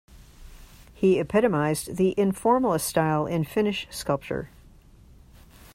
[0.95, 4.49] He epitomised the Informalist style in Finnish sculpture.